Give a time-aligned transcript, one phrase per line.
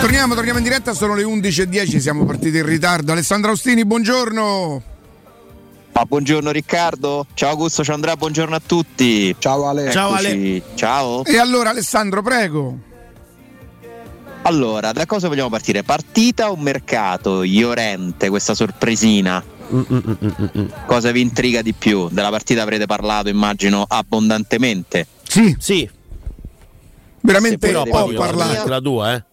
[0.00, 3.12] Torniamo, torniamo in diretta, sono le 11.10, siamo partiti in ritardo.
[3.12, 4.82] Alessandro Austini, buongiorno.
[5.92, 9.34] Ah, buongiorno Riccardo, ciao Augusto, ciao Andrea, buongiorno a tutti.
[9.38, 9.90] Ciao Ale.
[9.90, 10.62] Ciao Ale.
[10.74, 11.24] Ciao.
[11.24, 12.78] E allora Alessandro, prego.
[14.42, 15.82] Allora, da cosa vogliamo partire?
[15.82, 17.42] Partita o mercato?
[17.42, 19.44] Iorente, questa sorpresina.
[20.86, 22.08] Cosa vi intriga di più?
[22.10, 25.06] Della partita avrete parlato, immagino, abbondantemente.
[25.22, 25.88] Sì, Sì,
[27.20, 28.62] veramente ho poi parlato.
[28.62, 29.24] la la tua, eh?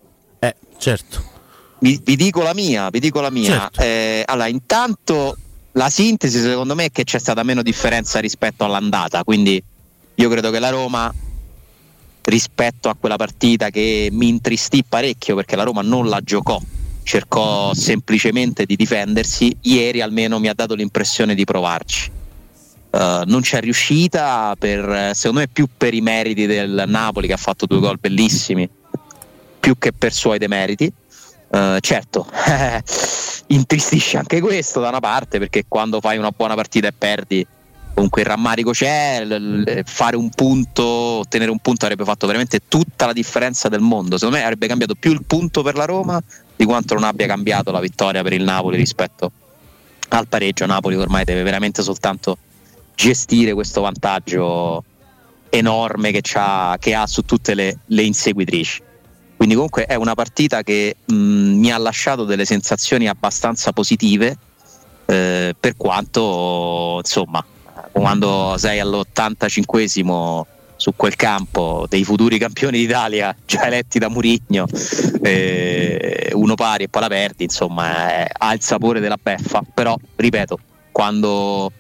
[0.77, 1.35] Certo.
[1.79, 3.51] Vi, vi dico la mia, vi dico la mia.
[3.51, 3.81] Certo.
[3.81, 5.37] Eh, allora, intanto
[5.73, 9.61] la sintesi secondo me è che c'è stata meno differenza rispetto all'andata, quindi
[10.15, 11.13] io credo che la Roma
[12.23, 16.59] rispetto a quella partita che mi intristì parecchio perché la Roma non la giocò,
[17.03, 22.11] cercò semplicemente di difendersi, ieri almeno mi ha dato l'impressione di provarci.
[22.89, 27.37] Eh, non c'è riuscita per, secondo me più per i meriti del Napoli che ha
[27.37, 28.67] fatto due gol bellissimi
[29.67, 30.89] più che per suoi demeriti.
[31.49, 32.25] Eh, certo,
[33.47, 37.45] intristisce anche questo da una parte perché quando fai una buona partita e perdi,
[37.93, 42.61] comunque il rammarico c'è, l- l- fare un punto, ottenere un punto avrebbe fatto veramente
[42.69, 44.15] tutta la differenza del mondo.
[44.17, 46.21] Secondo me avrebbe cambiato più il punto per la Roma
[46.55, 49.31] di quanto non abbia cambiato la vittoria per il Napoli rispetto
[50.09, 50.65] al pareggio.
[50.65, 52.37] Napoli ormai deve veramente soltanto
[52.95, 54.81] gestire questo vantaggio
[55.49, 58.85] enorme che, c'ha- che ha su tutte le- le inseguitrici.
[59.37, 64.35] Quindi comunque è una partita che mh, mi ha lasciato delle sensazioni abbastanza positive
[65.05, 67.43] eh, per quanto insomma
[67.91, 70.41] quando sei all'85esimo
[70.75, 74.67] su quel campo dei futuri campioni d'Italia già eletti da Murigno
[75.21, 79.63] eh, uno pari e poi la perdi insomma eh, ha il sapore della beffa.
[79.73, 80.59] Però ripeto
[80.91, 81.71] quando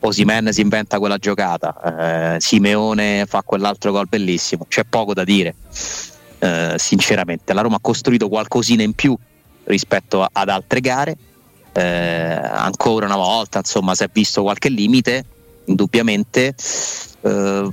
[0.00, 5.54] Osimen si inventa quella giocata eh, Simeone fa quell'altro gol bellissimo c'è poco da dire
[6.38, 7.52] eh, sinceramente.
[7.52, 9.16] La Roma ha costruito qualcosina in più
[9.64, 11.16] rispetto a- ad altre gare.
[11.72, 15.24] Eh, ancora una volta, insomma, si è visto qualche limite,
[15.66, 16.54] indubbiamente.
[17.20, 17.68] Eh,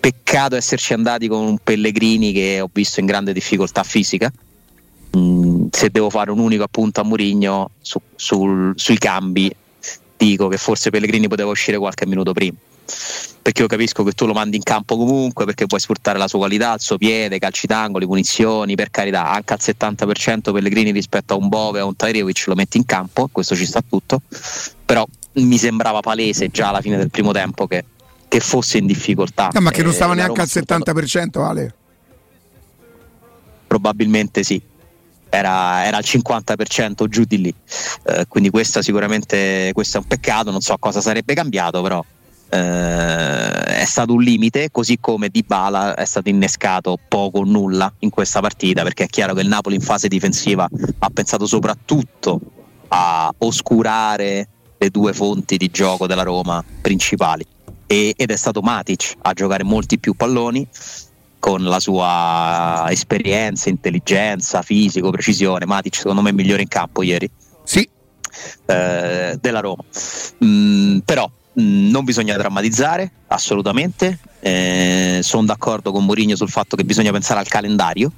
[0.00, 4.32] peccato esserci andati con un Pellegrini che ho visto in grande difficoltà fisica.
[5.16, 9.52] Mm, se devo fare un unico appunto a Murigno su- sul- sui cambi,
[10.16, 12.56] dico che forse Pellegrini poteva uscire qualche minuto prima
[13.42, 16.38] perché io capisco che tu lo mandi in campo comunque perché puoi sfruttare la sua
[16.40, 21.36] qualità, il suo piede, calci d'angoli, punizioni, per carità, anche al 70% Pellegrini rispetto a
[21.36, 24.20] un Bove a un Tairevic lo metti in campo, questo ci sta tutto,
[24.84, 27.84] però mi sembrava palese già alla fine del primo tempo che,
[28.28, 29.48] che fosse in difficoltà.
[29.52, 31.74] No, ma che non Eh, stava neanche al ha sfruttato- 70%, Ale.
[33.66, 34.60] Probabilmente sì.
[35.32, 37.54] Era, era al 50% giù di lì,
[38.06, 42.04] Eh, quindi questa sicuramente questo è un peccato, non so cosa sarebbe cambiato, però
[42.50, 48.10] eh, è stato un limite, così come Dybala è stato innescato poco o nulla in
[48.10, 50.68] questa partita, perché è chiaro che il Napoli in fase difensiva
[50.98, 52.40] ha pensato soprattutto
[52.88, 57.46] a oscurare le due fonti di gioco della Roma principali
[57.86, 60.66] e- ed è stato Matic a giocare molti più palloni
[61.38, 65.66] con la sua esperienza, intelligenza, fisico, precisione.
[65.66, 67.30] Matic secondo me è migliore in campo ieri
[67.62, 67.88] Sì,
[68.66, 69.82] eh, della Roma.
[70.44, 71.30] Mm, però
[71.60, 74.18] non bisogna drammatizzare assolutamente.
[75.22, 78.10] Sono d'accordo con Mourinho sul fatto che bisogna pensare al calendario.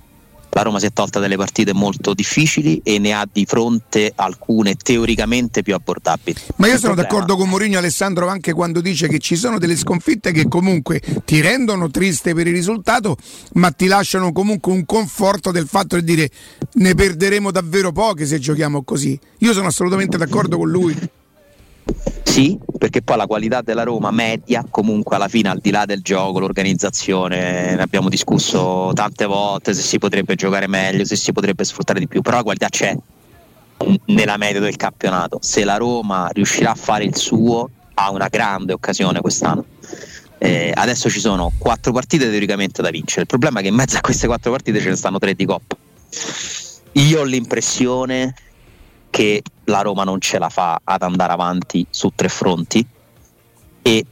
[0.54, 4.74] La Roma si è tolta delle partite molto difficili e ne ha di fronte alcune
[4.74, 6.38] teoricamente più abbordabili.
[6.56, 9.58] ma io Il sono problema- d'accordo con Mourinho Alessandro anche quando dice che ci sono
[9.58, 13.16] delle sconfitte che comunque ti rendono triste per il risultato,
[13.54, 16.28] ma ti lasciano comunque un conforto del fatto di dire
[16.74, 19.18] ne perderemo davvero poche se giochiamo così.
[19.38, 20.94] Io sono assolutamente d'accordo con lui.
[22.22, 26.00] Sì, perché poi la qualità della Roma media, comunque alla fine, al di là del
[26.00, 31.64] gioco, l'organizzazione, ne abbiamo discusso tante volte se si potrebbe giocare meglio, se si potrebbe
[31.64, 32.96] sfruttare di più, però la qualità c'è
[34.06, 35.38] nella media del campionato.
[35.42, 39.64] Se la Roma riuscirà a fare il suo, ha una grande occasione quest'anno.
[40.38, 43.22] Eh, adesso ci sono quattro partite teoricamente da vincere.
[43.22, 45.44] Il problema è che in mezzo a queste quattro partite ce ne stanno tre di
[45.44, 45.76] coppa.
[46.92, 48.34] Io ho l'impressione
[49.12, 52.84] che la Roma non ce la fa ad andare avanti su tre fronti
[53.82, 54.06] e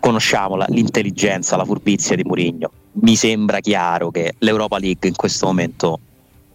[0.00, 2.70] conosciamola, l'intelligenza, la furbizia di Mourinho.
[2.92, 6.00] Mi sembra chiaro che l'Europa League in questo momento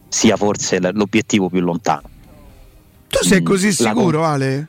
[0.07, 2.09] sia forse l'obiettivo più lontano.
[3.07, 4.67] Tu sei Mm, così la sicuro, Ale?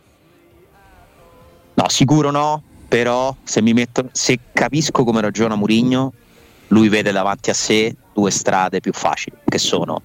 [1.72, 6.12] No, sicuro no, però se mi metto se capisco come ragiona Mourinho,
[6.68, 10.02] lui vede davanti a sé due strade più facili, che sono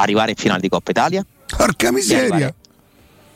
[0.00, 1.24] arrivare in finale di Coppa Italia
[1.56, 2.22] Porca miseria.
[2.22, 2.54] arrivare,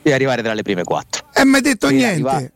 [0.01, 1.25] e arrivare tra le prime quattro.
[1.33, 2.27] E mi hai detto Sì, niente.
[2.27, 2.51] arriva-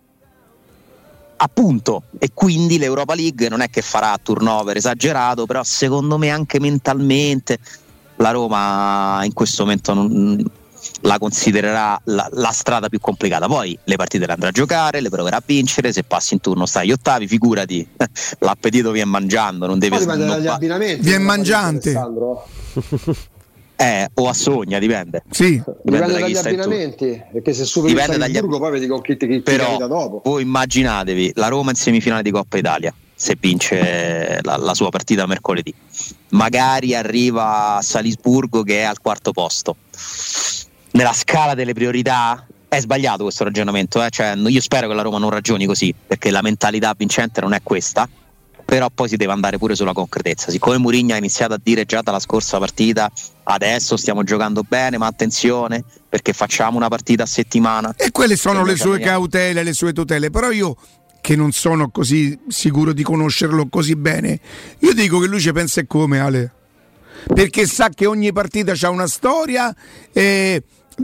[1.37, 6.59] appunto, e quindi l'Europa League non è che farà turnover esagerato, però secondo me anche
[6.59, 7.59] mentalmente
[8.17, 10.43] la Roma in questo momento non,
[11.01, 13.47] la considererà la, la, strada più complicata.
[13.47, 15.91] Poi le partite le andrà a giocare, le proverà a vincere.
[15.91, 17.87] Se passi in turno stai agli ottavi, figurati,
[18.39, 21.01] l'appetito viene mangiando, non deve dipende dagli abbinamenti.
[21.01, 21.93] Viene mangiante.
[23.77, 25.23] Eh, o a sogna, dipende.
[25.29, 25.61] Sì.
[25.83, 27.23] Dipende, dipende da dagli abbinamenti.
[27.33, 30.21] Perché se superi il Salisburgo, poi vedi con chi ti, chi Però, dopo.
[30.23, 35.25] Voi immaginatevi la Roma in semifinale di Coppa Italia se vince la, la, sua partita
[35.25, 35.73] mercoledì.
[36.29, 39.77] Magari arriva a Salisburgo che è al quarto posto
[40.95, 44.09] nella scala delle priorità è sbagliato questo ragionamento, eh?
[44.09, 47.59] cioè, io spero che la Roma non ragioni così, perché la mentalità vincente non è
[47.61, 48.07] questa,
[48.65, 50.49] però poi si deve andare pure sulla concretezza.
[50.49, 53.11] Siccome Mourinho ha iniziato a dire già dalla scorsa partita,
[53.43, 57.93] adesso stiamo giocando bene, ma attenzione, perché facciamo una partita a settimana.
[57.95, 60.75] E quelle sono le sue cautele, le sue tutele, però io
[61.21, 64.39] che non sono così sicuro di conoscerlo così bene,
[64.79, 66.51] io dico che lui ci pensa e come Ale.
[67.33, 69.73] Perché sa che ogni partita ha una storia
[70.11, 70.61] e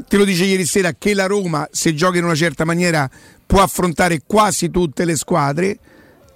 [0.08, 3.10] te lo dice ieri sera che la Roma se gioca in una certa maniera
[3.46, 5.80] può affrontare quasi tutte le squadre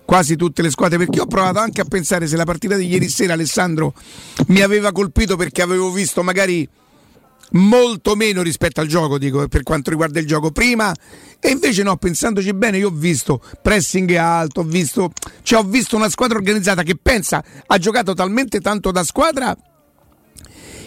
[0.05, 3.09] quasi tutte le squadre perché ho provato anche a pensare se la partita di ieri
[3.09, 3.93] sera Alessandro
[4.47, 6.67] mi aveva colpito perché avevo visto magari
[7.51, 10.93] molto meno rispetto al gioco dico per quanto riguarda il gioco prima
[11.39, 15.11] e invece no pensandoci bene io ho visto pressing alto ho visto,
[15.41, 19.55] cioè ho visto una squadra organizzata che pensa ha giocato talmente tanto da squadra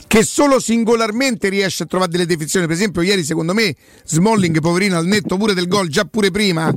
[0.09, 2.67] che solo singolarmente riesce a trovare delle definizioni.
[2.67, 6.75] Per esempio, ieri secondo me Smalling, poverino, al netto pure del gol, già pure prima,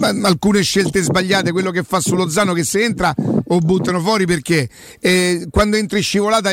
[0.00, 3.14] alcune scelte sbagliate, quello che fa su Lozano che se entra
[3.46, 4.68] o buttano fuori perché
[5.00, 6.52] eh, quando entri scivolata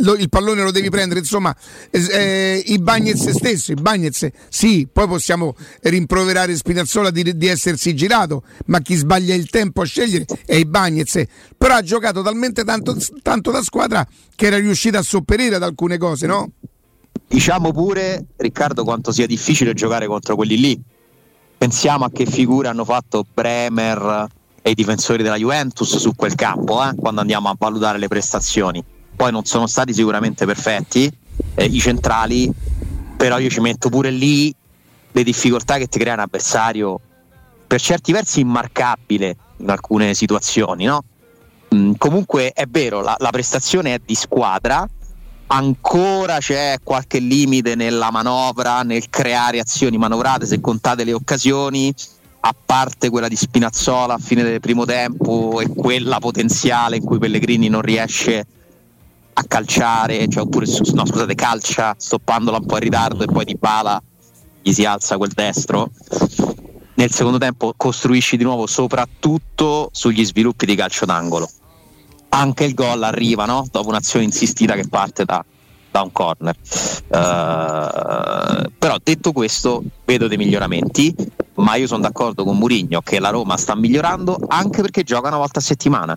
[0.00, 1.54] lo, il pallone lo devi prendere, insomma,
[1.90, 8.44] eh, i Bagnets stesso, i Bagnets, sì, poi possiamo rimproverare Spinazzola di, di, essersi girato,
[8.66, 11.22] ma chi sbaglia il tempo a scegliere è i Bagnets,
[11.56, 15.98] però ha giocato talmente tanto, tanto da squadra che era riuscita a sopperire ad alcune
[15.98, 16.52] cose, no?
[17.28, 20.82] Diciamo pure, Riccardo, quanto sia difficile giocare contro quelli lì.
[21.62, 24.26] Pensiamo a che figure hanno fatto Bremer
[24.60, 28.84] e i difensori della Juventus su quel campo, eh, quando andiamo a valutare le prestazioni
[29.14, 31.08] poi non sono stati sicuramente perfetti
[31.54, 32.50] eh, i centrali,
[33.16, 34.52] però io ci metto pure lì
[35.12, 36.98] le difficoltà che ti crea un avversario
[37.64, 41.04] per certi versi immarcabile in alcune situazioni, no?
[41.72, 44.88] Mm, comunque è vero, la, la prestazione è di squadra,
[45.52, 51.94] ancora c'è qualche limite nella manovra, nel creare azioni manovrate, se contate le occasioni,
[52.44, 57.18] a parte quella di Spinazzola a fine del primo tempo e quella potenziale in cui
[57.18, 58.46] Pellegrini non riesce
[59.34, 63.56] a calciare, cioè, oppure no, scusate, calcia stoppandola un po' in ritardo e poi di
[63.56, 64.02] pala
[64.62, 65.90] gli si alza quel destro.
[66.94, 71.48] Nel secondo tempo costruisci di nuovo soprattutto sugli sviluppi di calcio d'angolo.
[72.34, 73.66] Anche il gol arriva no?
[73.70, 75.44] dopo un'azione insistita che parte da,
[75.90, 76.56] da un corner.
[77.08, 81.14] Uh, però detto questo, vedo dei miglioramenti,
[81.56, 85.36] ma io sono d'accordo con Murigno che la Roma sta migliorando anche perché gioca una
[85.36, 86.16] volta a settimana.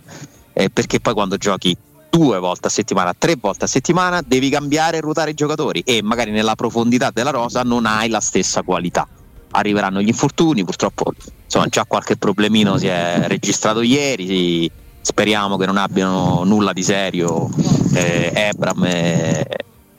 [0.53, 1.75] Eh, perché poi quando giochi
[2.09, 6.01] due volte a settimana, tre volte a settimana, devi cambiare e ruotare i giocatori e
[6.01, 9.05] magari nella profondità della rosa non hai la stessa qualità.
[9.51, 11.11] Arriveranno gli infortuni, purtroppo
[11.43, 14.71] insomma, già qualche problemino si è registrato ieri,
[15.05, 17.47] speriamo che non abbiano nulla di serio
[17.93, 19.45] eh, Ebram e,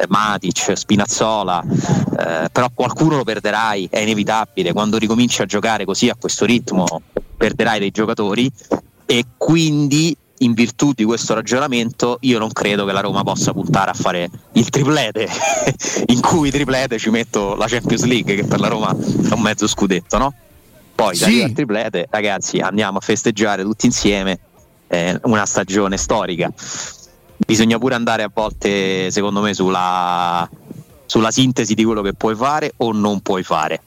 [0.09, 6.17] Matic, Spinazzola, eh, però qualcuno lo perderai, è inevitabile, quando ricominci a giocare così a
[6.19, 7.03] questo ritmo
[7.37, 8.51] perderai dei giocatori
[9.07, 13.91] e quindi in virtù di questo ragionamento io non credo che la Roma possa puntare
[13.91, 15.29] a fare il triplete
[16.07, 19.67] in cui triplete ci metto la Champions League che per la Roma è un mezzo
[19.67, 20.35] scudetto no?
[20.95, 21.41] poi sì.
[21.41, 24.41] da triplete ragazzi andiamo a festeggiare tutti insieme
[24.89, 26.53] eh, una stagione storica
[27.37, 30.49] bisogna pure andare a volte secondo me sulla,
[31.05, 33.81] sulla sintesi di quello che puoi fare o non puoi fare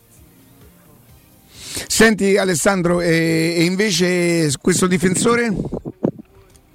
[1.87, 5.53] Senti Alessandro, e, e invece questo difensore?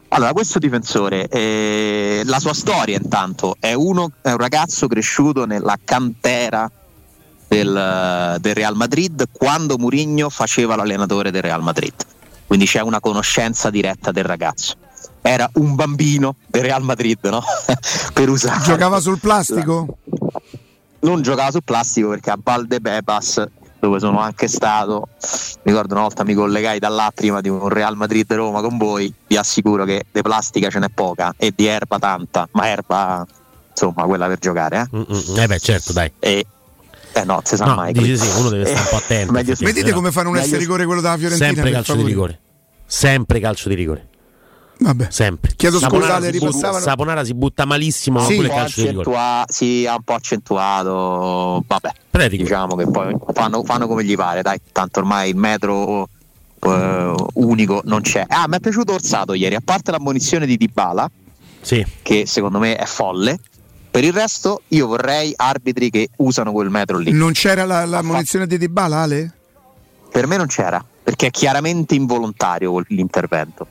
[0.09, 5.77] Allora, questo difensore, eh, la sua storia intanto è, uno, è un ragazzo cresciuto nella
[5.83, 6.71] cantera
[7.49, 11.95] del, del, Real Madrid quando Mourinho faceva l'allenatore del Real Madrid.
[12.47, 14.77] Quindi c'è una conoscenza diretta del ragazzo.
[15.23, 17.43] Era un bambino del Real Madrid, no?
[18.13, 18.63] per usare.
[18.63, 19.99] Giocava sul plastico?
[21.01, 23.45] Non giocava sul plastico perché a Valdebebas
[23.85, 25.09] dove sono anche stato.
[25.63, 29.13] Ricordo una volta mi collegai da là prima di un Real Madrid Roma con voi.
[29.27, 33.27] Vi assicuro che di plastica ce n'è poca e di erba tanta, ma erba
[33.71, 34.89] insomma quella per giocare.
[34.91, 35.39] Eh, Mm-mm.
[35.39, 36.11] eh beh, certo, dai.
[36.19, 36.47] E,
[37.15, 37.93] Eh no, si sa no, mai.
[37.93, 39.33] Dice sì, uno deve stare un po' attento.
[39.33, 41.53] Meglio, vedete come fanno un essere rigore quello della Fiorentina?
[41.53, 42.41] Sempre calcio di rigore.
[42.87, 44.09] Sempre calcio di rigore.
[44.79, 45.07] Vabbè.
[45.11, 45.53] Sempre.
[45.55, 46.85] Chiedo Saponara scusate, ripassavano...
[46.85, 49.45] Saponara si butta malissimo, sì, pure calcio di rigore.
[49.47, 51.63] Sì, ha un po' accentuato.
[51.67, 51.91] Vabbè.
[52.11, 52.43] Predico.
[52.43, 54.61] Diciamo che poi fanno, fanno, come gli pare, dai.
[54.73, 56.09] Tanto ormai il metro
[56.59, 58.25] uh, unico non c'è.
[58.27, 61.09] Ah, mi è piaciuto Orsato ieri, a parte l'ammonizione di Dybala,
[61.61, 61.85] sì.
[62.03, 63.39] che secondo me è folle.
[63.95, 67.13] Per il resto, io vorrei arbitri che usano quel metro lì.
[67.13, 69.33] Non c'era la, la munizione di Dybala, Ale?
[70.11, 73.69] Per me non c'era, perché è chiaramente involontario l'intervento.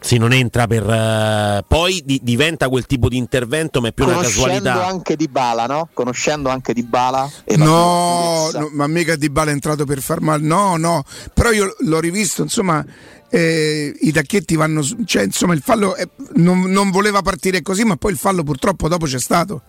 [0.00, 0.84] Sì, non entra per.
[0.84, 4.72] Uh, poi di, diventa quel tipo di intervento, ma è più una casualità.
[4.72, 5.88] Conoscendo anche Di Bala, no?
[5.94, 7.30] Conoscendo anche Di Bala.
[7.56, 10.44] No, no, ma mica Di Bala è entrato per far male.
[10.44, 12.84] No, no, però io l'ho rivisto, insomma.
[13.30, 14.82] Eh, I tacchetti vanno.
[15.04, 18.88] Cioè, insomma, il fallo è, non, non voleva partire così, ma poi il fallo purtroppo
[18.88, 19.62] dopo c'è stato.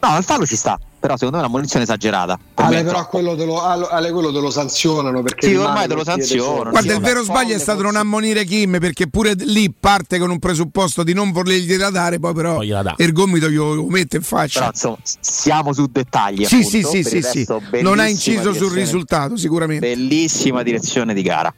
[0.00, 2.38] No, il fallo ci sta però secondo me è una munizione esagerata.
[2.54, 5.92] Per Ale, però quello te, lo, Ale, quello te lo sanzionano perché sì, ormai te
[5.92, 6.70] lo sanzionano.
[6.70, 10.30] Guarda, sì, il vero sbaglio è stato non ammonire Kim perché pure lì parte con
[10.30, 14.60] un presupposto di non volergliela dare, poi però poi il gomito glielo mette in faccia.
[14.60, 16.46] Però insomma, siamo su dettagli.
[16.46, 17.46] Sì, appunto, sì, sì, sì, sì.
[17.82, 19.86] Non ha inciso sul risultato, sicuramente.
[19.86, 21.54] Bellissima direzione di gara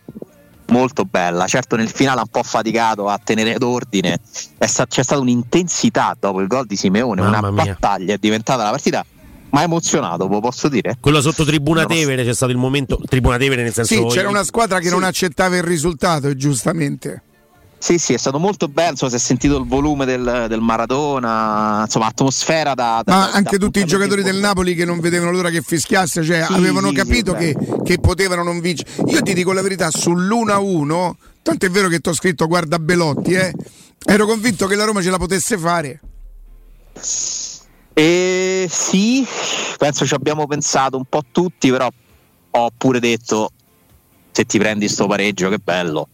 [0.69, 1.47] molto bella.
[1.47, 4.21] Certo, nel finale ha un po' faticato a tenere d'ordine.
[4.59, 7.65] Sta- c'è stata un'intensità dopo il gol di Simeone, Mamma una mia.
[7.65, 8.15] battaglia.
[8.15, 9.05] È diventata la partita
[9.49, 10.99] ma emozionato, lo posso dire?
[11.01, 11.87] Quello sotto Tribuna no.
[11.87, 13.01] Tevere c'è stato il momento.
[13.09, 13.95] Tribuna Tevere nel senso.
[13.95, 14.91] Sì, c'era una squadra che sì.
[14.91, 17.23] non accettava il risultato, giustamente.
[17.87, 21.83] Sì, sì, è stato molto bello, insomma, si è sentito il volume del, del Maradona,
[21.85, 23.01] insomma, atmosfera da...
[23.05, 25.63] da Ma da, anche da tutti i giocatori del Napoli che non vedevano l'ora che
[25.63, 28.91] fischiasse, cioè sì, avevano sì, capito sì, che, che, potevano non vincere.
[29.07, 31.13] Io ti dico la verità, sull'1-1,
[31.43, 33.53] tanto è vero che ti ho scritto guarda Belotti, eh,
[34.05, 36.01] ero convinto che la Roma ce la potesse fare.
[37.93, 39.25] E sì,
[39.79, 41.89] penso ci abbiamo pensato un po' tutti, però
[42.51, 43.53] ho pure detto
[44.33, 46.09] se ti prendi sto pareggio che bello.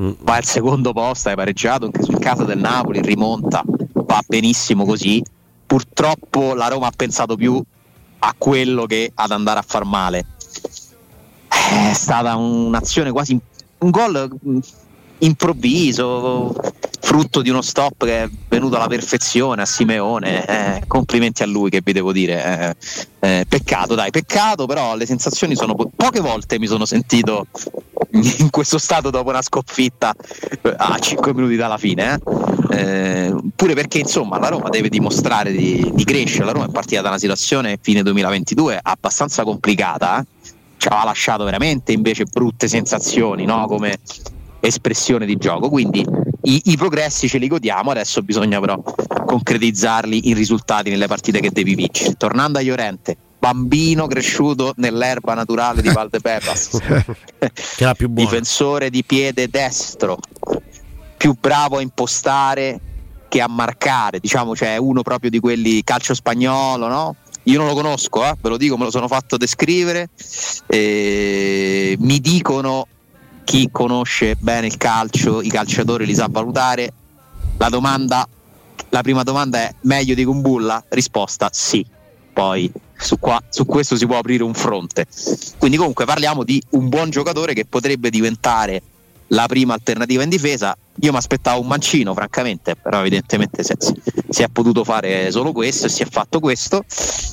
[0.00, 0.12] Mm.
[0.20, 5.22] Va al secondo posto, hai pareggiato anche sul caso del Napoli, rimonta, va benissimo così.
[5.66, 7.62] Purtroppo la Roma ha pensato più
[8.20, 10.26] a quello che ad andare a far male.
[11.48, 13.38] È stata un'azione quasi
[13.78, 14.28] un gol
[15.18, 16.54] improvviso,
[17.00, 20.46] frutto di uno stop che è venuto alla perfezione a Simeone.
[20.46, 22.76] Eh, complimenti a lui, che vi devo dire.
[23.20, 27.46] Eh, eh, peccato, dai, peccato, però le sensazioni sono po- poche volte mi sono sentito
[28.38, 30.12] in questo stato dopo una sconfitta
[30.62, 32.14] eh, a 5 minuti dalla fine.
[32.14, 32.76] Eh.
[32.76, 36.44] Eh, pure perché insomma la Roma deve dimostrare di, di, crescere.
[36.44, 40.24] La Roma è partita da una situazione fine 2022 abbastanza complicata.
[40.76, 43.66] Ci aveva lasciato veramente invece brutte sensazioni, no?
[43.66, 43.98] come
[44.60, 45.68] espressione di gioco.
[45.68, 46.04] Quindi
[46.42, 51.50] i, i, progressi ce li godiamo, adesso bisogna però concretizzarli in risultati nelle partite che
[51.50, 52.14] devi vincere.
[52.14, 56.78] Tornando a Iorente, bambino cresciuto nell'erba naturale di Valdebebas,
[58.10, 60.18] difensore di piede destro,
[61.16, 62.80] più bravo a impostare
[63.28, 67.16] che a marcare, diciamo cioè uno proprio di quelli calcio spagnolo, no?
[67.44, 68.34] Io non lo conosco, eh?
[68.38, 70.10] ve lo dico, me lo sono fatto descrivere.
[70.66, 72.86] Eh, mi dicono
[73.44, 76.92] chi conosce bene il calcio, i calciatori li sa valutare.
[77.56, 78.28] La domanda,
[78.90, 80.84] la prima domanda è meglio di Kumbulla?
[80.90, 81.84] Risposta sì.
[82.32, 82.70] Poi
[83.00, 85.06] su, qua, su questo si può aprire un fronte.
[85.58, 88.82] Quindi comunque parliamo di un buon giocatore che potrebbe diventare
[89.32, 90.76] la prima alternativa in difesa.
[91.02, 93.72] Io mi aspettavo un mancino, francamente, però evidentemente si,
[94.28, 96.84] si, è potuto fare solo questo e si è fatto questo.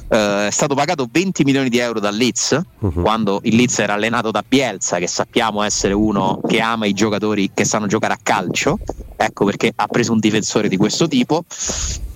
[0.09, 3.01] Uh, è stato pagato 20 milioni di euro dal Leeds, uh-huh.
[3.01, 7.51] quando il Leeds era allenato da Bielsa, che sappiamo essere uno che ama i giocatori
[7.53, 8.79] che sanno giocare a calcio.
[9.15, 11.43] Ecco perché ha preso un difensore di questo tipo.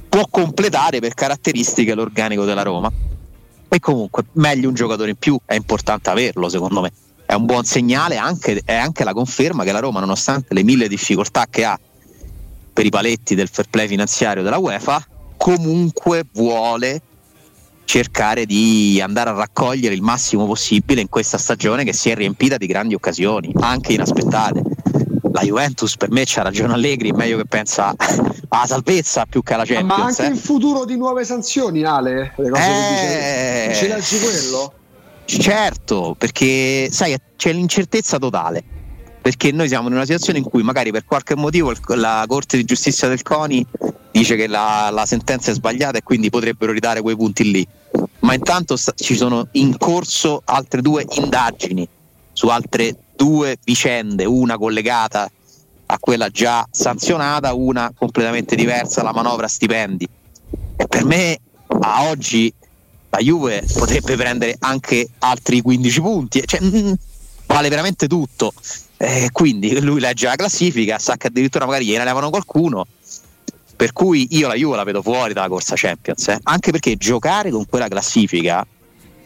[0.08, 2.92] Può completare per caratteristiche l'organico della Roma.
[3.74, 6.92] E comunque, meglio un giocatore in più, è importante averlo, secondo me
[7.26, 10.90] è un buon segnale, anche, è anche la conferma che la Roma, nonostante le mille
[10.90, 11.80] difficoltà che ha
[12.74, 17.02] per i paletti del fair play finanziario della UEFA, comunque vuole
[17.86, 22.58] cercare di andare a raccogliere il massimo possibile in questa stagione che si è riempita
[22.58, 24.62] di grandi occasioni, anche inaspettate.
[25.34, 27.94] La Juventus per me c'ha ragione Allegri, meglio che pensa
[28.50, 30.00] alla salvezza più che alla Champions.
[30.00, 30.30] Ma anche eh.
[30.30, 33.66] il futuro di nuove sanzioni, Ale, le cose eh...
[33.66, 33.80] che dice.
[33.80, 34.74] Ci leggi quello?
[35.26, 38.64] Certo, perché sai, c'è l'incertezza totale.
[39.22, 42.66] Perché noi siamo in una situazione in cui magari per qualche motivo la Corte di
[42.66, 43.66] Giustizia del CONI
[44.12, 47.68] dice che la, la sentenza è sbagliata e quindi potrebbero ridare quei punti lì.
[48.20, 51.88] Ma intanto sta, ci sono in corso altre due indagini
[52.34, 55.30] su altre due vicende, una collegata
[55.86, 60.08] a quella già sanzionata, una completamente diversa, la manovra stipendi.
[60.78, 61.38] E per me
[61.68, 62.52] a oggi
[63.10, 66.94] la Juve potrebbe prendere anche altri 15 punti, cioè, mm,
[67.46, 68.54] vale veramente tutto.
[68.98, 72.88] Eh, quindi lui legge la classifica, sa che addirittura magari gliene levano qualcuno.
[73.76, 76.40] Per cui io la Juve la vedo fuori dalla corsa Champions, eh.
[76.44, 78.66] anche perché giocare con quella classifica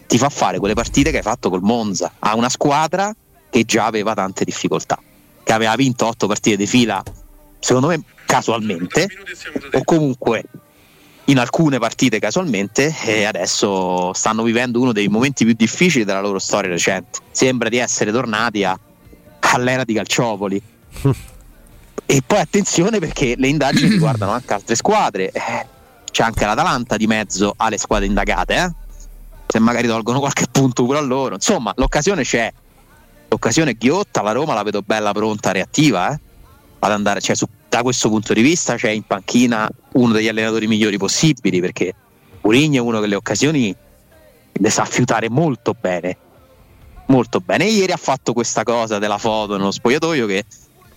[0.07, 3.13] ti fa fare quelle partite che hai fatto col Monza a una squadra
[3.55, 4.99] che già aveva tante difficoltà,
[5.41, 7.01] che aveva vinto otto partite di fila,
[7.57, 9.07] secondo me casualmente,
[9.71, 10.43] o comunque
[11.25, 16.37] in alcune partite casualmente e adesso stanno vivendo uno dei momenti più difficili della loro
[16.37, 17.19] storia recente.
[17.31, 18.77] Sembra di essere tornati a,
[19.39, 20.61] all'era di Calciopoli.
[22.07, 25.31] e poi attenzione perché le indagini riguardano anche altre squadre.
[25.31, 25.65] Eh,
[26.11, 28.73] c'è anche l'Atalanta di mezzo alle squadre indagate, eh?
[29.47, 31.35] se magari tolgono qualche punto pure a loro.
[31.35, 32.51] Insomma, l'occasione c'è.
[33.27, 36.19] L'occasione è ghiotta, la Roma la vedo bella pronta, reattiva, eh?
[36.79, 40.65] ad andare, cioè, su, da questo punto di vista c'è in panchina uno degli allenatori
[40.65, 41.93] migliori possibili perché
[42.41, 43.75] Mourinho è uno che le occasioni
[44.53, 46.17] le sa fiutare molto bene
[47.07, 50.45] molto bene e ieri ha fatto questa cosa della foto nello spogliatoio che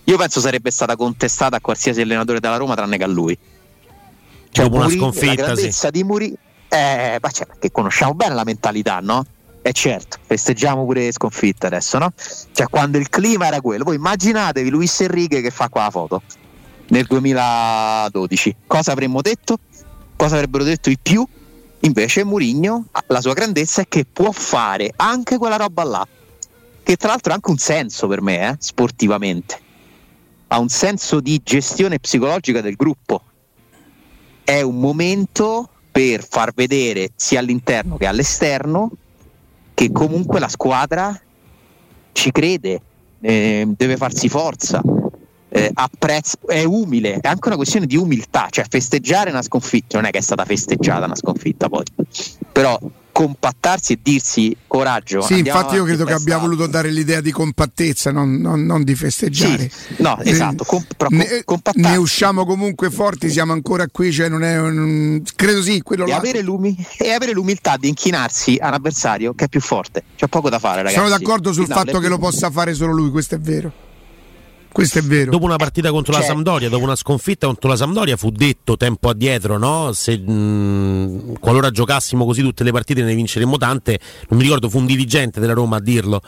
[0.05, 3.37] io penso sarebbe stata contestata a qualsiasi allenatore della Roma tranne che a lui
[4.51, 5.91] cioè, dopo una sconfitta la grandezza sì.
[5.91, 6.35] di Mourinho
[6.69, 9.25] eh, cioè, che conosciamo bene la mentalità no?
[9.61, 12.13] E certo, festeggiamo pure sconfitta adesso, no?
[12.51, 13.83] Cioè, quando il clima era quello.
[13.83, 16.21] Voi immaginatevi Luis Enrique che fa qua la foto
[16.89, 18.55] nel 2012.
[18.65, 19.59] Cosa avremmo detto?
[20.15, 21.25] Cosa avrebbero detto i più?
[21.81, 26.07] Invece Mourinho, la sua grandezza è che può fare anche quella roba là,
[26.83, 29.59] che tra l'altro ha anche un senso per me, eh, sportivamente.
[30.47, 33.21] Ha un senso di gestione psicologica del gruppo.
[34.43, 38.91] È un momento per far vedere sia all'interno che all'esterno
[39.79, 41.17] che comunque la squadra
[42.11, 42.81] ci crede,
[43.21, 44.81] eh, deve farsi forza,
[45.47, 50.07] eh, apprezza, è umile, è anche una questione di umiltà, cioè festeggiare una sconfitta, non
[50.07, 51.85] è che è stata festeggiata una sconfitta poi,
[52.51, 52.77] però
[53.19, 55.19] compattarsi e dirsi coraggio.
[55.19, 58.95] Sì, infatti io credo che abbia voluto dare l'idea di compattezza, non, non, non di
[58.95, 59.69] festeggiare.
[59.69, 64.57] Sì, no, esatto, com- ne, ne, usciamo comunque forti, siamo ancora qui, cioè non è
[64.57, 65.21] un...
[65.35, 66.15] credo sì, quello e là.
[66.15, 66.39] Avere
[66.97, 70.01] e avere l'umiltà di inchinarsi a un avversario che è più forte.
[70.15, 70.95] C'è poco da fare, ragazzi.
[70.95, 73.87] Sono d'accordo sul Finale fatto che lo possa fare solo lui, questo è vero.
[74.71, 75.31] Questo è vero.
[75.31, 76.21] Dopo una partita contro cioè.
[76.21, 79.91] la Sampdoria, dopo una sconfitta contro la Sampdoria, fu detto tempo addietro, no?
[79.93, 84.77] Se mh, qualora giocassimo così tutte le partite ne vinceremmo tante, non mi ricordo, fu
[84.77, 86.21] un dirigente della Roma a dirlo.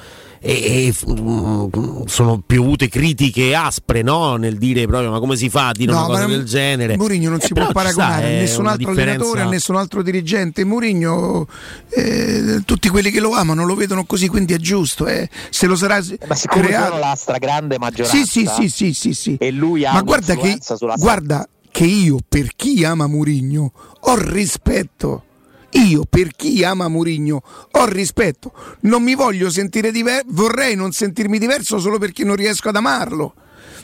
[0.44, 4.38] E, e mh, sono piovute critiche aspre, no?
[4.38, 6.98] Nel dire proprio ma come si fa a dire no, una cosa del genere.
[6.98, 9.22] Mourinho non eh, si può paragonare a nessun altro differenza...
[9.22, 10.64] allenatore, a nessun altro dirigente.
[10.64, 11.48] Mourinho,
[11.90, 15.06] eh, tutti quelli che lo amano lo vedono così, quindi è giusto.
[15.06, 15.30] Eh.
[15.52, 16.90] Se lo sarà ma siccome creato...
[16.90, 18.18] sono la stragrande maggioranza.
[18.18, 19.38] Sì, sì, sì, sì, sì, sì.
[19.40, 20.58] E lui ha Ma guarda che,
[20.98, 25.26] guarda che io per chi ama Murigno ho rispetto.
[25.72, 28.52] Io per chi ama Murigno ho rispetto.
[28.82, 33.34] Non mi voglio sentire diverso, vorrei non sentirmi diverso solo perché non riesco ad amarlo.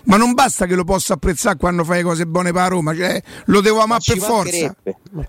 [0.04, 3.62] Ma non basta che lo possa apprezzare quando fai cose buone per Roma, cioè lo
[3.62, 4.76] devo amare per forza.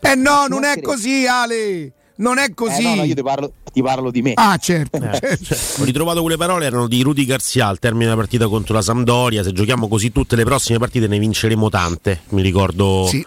[0.00, 2.82] Eh no, non è così, Ale non è così.
[2.82, 4.32] Eh no, no, io ti parlo, ti parlo, di me.
[4.34, 4.96] Ah, certo.
[4.96, 5.44] Eh, certo.
[5.44, 8.82] Cioè, ho ritrovato quelle parole, erano di Rudy Garzia al termine della partita contro la
[8.82, 9.42] Sampdoria.
[9.42, 12.22] Se giochiamo così tutte le prossime partite ne vinceremo tante.
[12.30, 13.06] Mi ricordo.
[13.08, 13.24] Sì.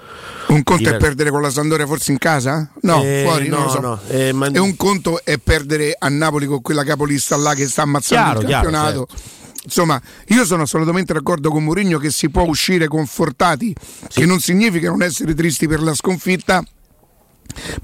[0.51, 2.69] Un conto è perdere con la Sampdoria forse in casa?
[2.81, 3.79] No, eh, fuori, no, non lo so.
[3.79, 4.51] No, eh, ma...
[4.51, 8.41] E un conto è perdere a Napoli con quella capolista là che sta ammazzando chiaro,
[8.41, 9.05] il campionato.
[9.05, 9.39] Chiaro, certo.
[9.63, 13.73] Insomma, io sono assolutamente d'accordo con Mourinho che si può uscire confortati,
[14.09, 14.19] sì.
[14.19, 16.63] che non significa non essere tristi per la sconfitta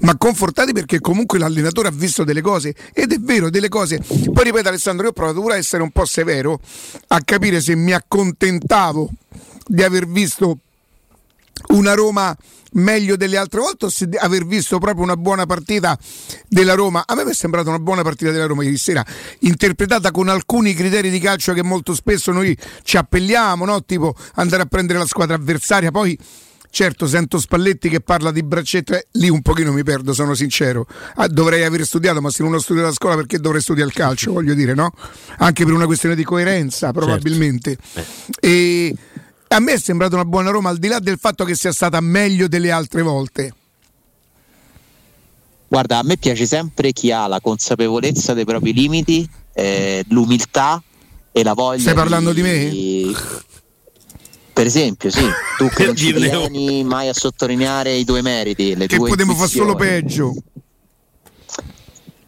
[0.00, 4.44] ma confortati perché comunque l'allenatore ha visto delle cose ed è vero delle cose poi
[4.44, 6.58] ripeto Alessandro io ho provato a essere un po' severo
[7.08, 9.10] a capire se mi accontentavo
[9.66, 10.60] di aver visto
[11.68, 12.36] una Roma
[12.72, 15.98] meglio delle altre volte o se aver visto proprio una buona partita
[16.48, 19.04] della Roma a me mi è sembrata una buona partita della Roma ieri sera
[19.40, 23.82] interpretata con alcuni criteri di calcio che molto spesso noi ci appelliamo no?
[23.84, 26.18] tipo andare a prendere la squadra avversaria poi
[26.70, 30.86] Certo, sento Spalletti che parla di braccette, lì un pochino mi perdo, sono sincero.
[31.14, 33.96] Ah, dovrei aver studiato, ma se non ho studiato a scuola perché dovrei studiare il
[33.96, 34.92] calcio, voglio dire, no?
[35.38, 37.76] Anche per una questione di coerenza, probabilmente.
[37.80, 38.38] Certo.
[38.40, 38.94] E
[39.48, 42.00] a me è sembrata una buona Roma, al di là del fatto che sia stata
[42.00, 43.52] meglio delle altre volte.
[45.68, 50.82] Guarda, a me piace sempre chi ha la consapevolezza dei propri limiti, eh, l'umiltà
[51.30, 51.80] e la voglia.
[51.80, 53.14] Stai parlando di, di me?
[54.52, 55.24] Per esempio, sì,
[55.56, 58.74] tu che non ci vieni mai a sottolineare i tuoi meriti.
[58.74, 60.34] Le che tue potremmo fare solo peggio.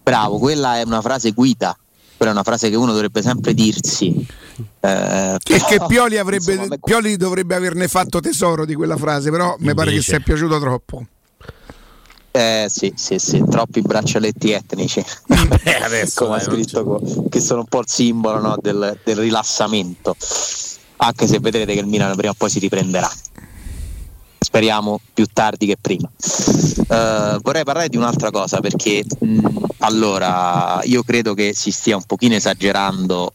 [0.03, 1.77] Bravo, quella è una frase guida,
[2.21, 4.15] quella è una frase che uno dovrebbe sempre dirsi.
[4.81, 9.31] Eh, che, però, che Pioli, avrebbe, insomma, Pioli, dovrebbe averne fatto tesoro di quella frase,
[9.31, 11.03] però mi pare che sia piaciuto troppo.
[12.31, 15.03] Eh sì, sì, sì, troppi braccialetti etnici.
[15.27, 20.15] Beh, adesso come ha scritto, che sono un po' il simbolo no, del, del rilassamento.
[20.97, 23.11] Anche se vedrete che il Milan prima o poi si riprenderà
[24.51, 26.11] speriamo più tardi che prima.
[26.11, 29.47] Uh, vorrei parlare di un'altra cosa perché mh,
[29.79, 33.33] allora io credo che si stia un pochino esagerando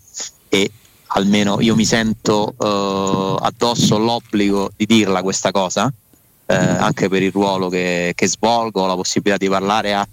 [0.49, 0.69] e
[1.07, 7.31] almeno io mi sento uh, addosso l'obbligo di dirla questa cosa, uh, anche per il
[7.31, 10.05] ruolo che, che, svolgo, la possibilità di parlare a,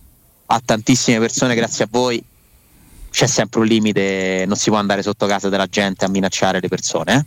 [0.47, 2.23] a tantissime persone grazie a voi
[3.11, 6.69] c'è sempre un limite, non si può andare sotto casa della gente a minacciare le
[6.69, 7.27] persone,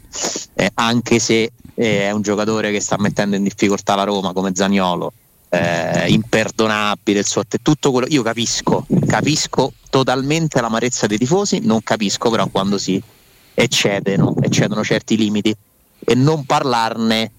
[0.56, 0.64] eh?
[0.64, 5.12] Eh, anche se è un giocatore che sta mettendo in difficoltà la Roma come Zagnolo,
[5.50, 12.30] eh, imperdonabile, il suo, tutto quello, io capisco, capisco totalmente l'amarezza dei tifosi, non capisco
[12.30, 13.02] però quando si
[13.54, 15.56] eccedono, eccedono certi limiti.
[16.08, 17.32] E non parlarne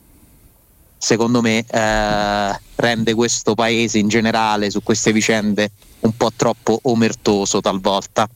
[0.99, 5.71] secondo me eh, rende questo paese in generale su queste vicende
[6.01, 8.29] un po' troppo omertoso talvolta.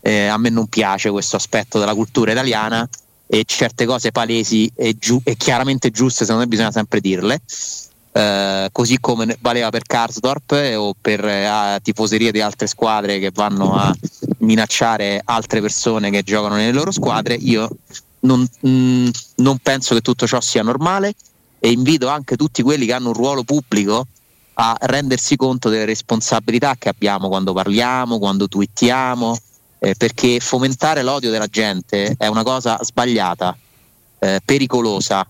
[0.00, 2.88] Eh, a me non piace questo aspetto della cultura italiana
[3.26, 7.40] e certe cose palesi e, giu- e chiaramente giuste secondo me bisogna sempre dirle.
[8.14, 13.32] Uh, così come valeva per Karsdorp eh, o per uh, tifoserie di altre squadre che
[13.34, 13.92] vanno a
[14.38, 17.68] minacciare altre persone che giocano nelle loro squadre, io
[18.20, 21.14] non, mh, mm, non penso che tutto ciò sia normale
[21.58, 24.06] e invito anche tutti quelli che hanno un ruolo pubblico
[24.54, 29.36] a rendersi conto delle responsabilità che abbiamo quando parliamo, quando twittiamo,
[29.84, 33.56] eh, perché fomentare l'odio della gente è una cosa sbagliata,
[34.18, 35.26] eh, pericolosa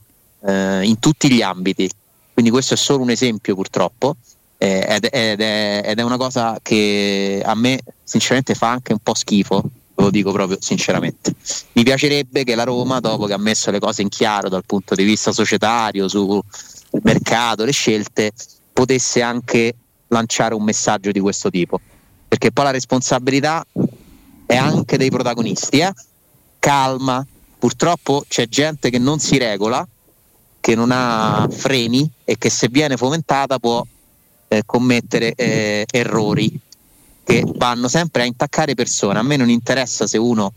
[0.46, 1.90] eh, in tutti gli ambiti.
[2.32, 4.16] Quindi questo è solo un esempio purtroppo
[4.58, 8.98] eh, ed, ed, è, ed, è, una cosa che a me sinceramente fa anche un
[9.00, 9.62] po' schifo
[9.96, 11.34] lo dico proprio sinceramente.
[11.72, 14.94] Mi piacerebbe che la Roma, dopo che ha messo le cose in chiaro dal punto
[14.94, 16.42] di vista societario, sul
[17.02, 18.32] mercato, le scelte,
[18.72, 19.74] potesse anche
[20.08, 21.80] lanciare un messaggio di questo tipo.
[22.26, 23.64] Perché poi la responsabilità
[24.54, 25.78] è anche dei protagonisti.
[25.78, 25.92] Eh?
[26.58, 27.26] Calma,
[27.58, 29.86] purtroppo c'è gente che non si regola,
[30.60, 33.84] che non ha freni e che se viene fomentata può
[34.48, 36.58] eh, commettere eh, errori
[37.24, 39.18] che vanno sempre a intaccare persone.
[39.18, 40.52] A me non interessa se uno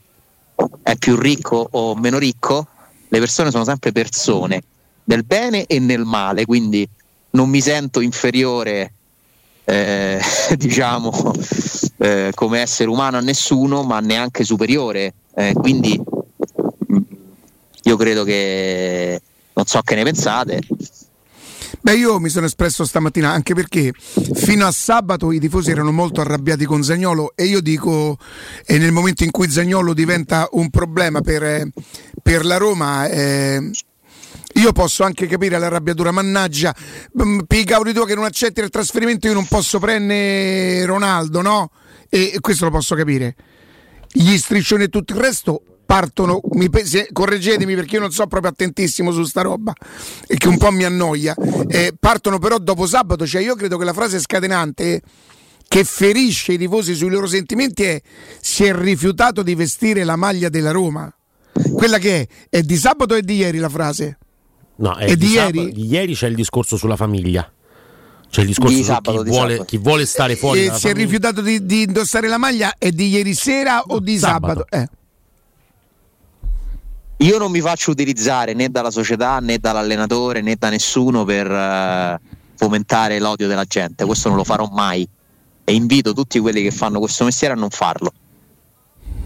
[0.83, 2.67] è più ricco o meno ricco,
[3.07, 4.61] le persone sono sempre persone,
[5.05, 6.87] nel bene e nel male, quindi
[7.31, 8.93] non mi sento inferiore,
[9.69, 10.21] eh,
[10.55, 11.11] diciamo,
[11.97, 15.13] eh, come essere umano a nessuno, ma neanche superiore.
[15.35, 16.01] Eh, quindi
[17.83, 19.21] io credo che
[19.53, 20.61] non so che ne pensate,
[21.81, 26.19] Beh, io mi sono espresso stamattina anche perché fino a sabato i tifosi erano molto
[26.19, 28.17] arrabbiati con Zagnolo e io dico,
[28.65, 31.69] e nel momento in cui Zagnolo diventa un problema per,
[32.21, 33.71] per la Roma, eh,
[34.55, 36.73] io posso anche capire l'arrabbiatura, mannaggia,
[37.21, 41.71] mm, per i che non accetti il trasferimento io non posso prendere Ronaldo, no?
[42.09, 43.35] E questo lo posso capire.
[44.11, 48.51] Gli striscioni e tutto il resto partono, mi, se, correggetemi perché io non sono proprio
[48.51, 49.73] attentissimo su sta roba
[50.27, 51.33] e che un po' mi annoia,
[51.67, 55.01] eh, partono però dopo sabato, cioè io credo che la frase scatenante
[55.67, 58.01] che ferisce i tifosi sui loro sentimenti è
[58.41, 61.11] si è rifiutato di vestire la maglia della Roma.
[61.73, 64.17] Quella che è, è di sabato e di ieri la frase?
[64.77, 65.57] No, è, è di, di, ieri?
[65.57, 67.51] Sabato, di ieri c'è il discorso sulla famiglia.
[68.29, 70.59] C'è il discorso di sabato, chi, vuole, chi, vuole, stare fuori.
[70.59, 70.89] E si famiglia.
[70.89, 74.65] è rifiutato di, di, indossare la maglia è di ieri sera o di sabato?
[74.69, 74.75] sabato?
[74.75, 74.89] Eh.
[77.25, 82.35] Io non mi faccio utilizzare né dalla società né dall'allenatore né da nessuno per uh,
[82.55, 85.07] fomentare l'odio della gente, questo non lo farò mai
[85.63, 88.11] e invito tutti quelli che fanno questo mestiere a non farlo.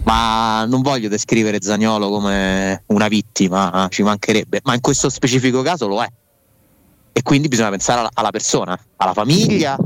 [0.04, 5.86] Ma non voglio descrivere Zagnolo come una vittima, ci mancherebbe, ma in questo specifico caso
[5.86, 6.08] lo è.
[7.12, 9.76] E quindi bisogna pensare alla, alla persona, alla famiglia,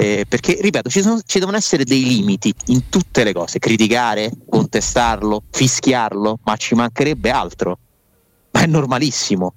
[0.00, 4.30] eh, perché ripeto ci, sono, ci, devono essere dei limiti in tutte le cose criticare,
[4.48, 7.78] contestarlo, fischiarlo ma ci mancherebbe altro.
[8.52, 9.54] Ma è normalissimo.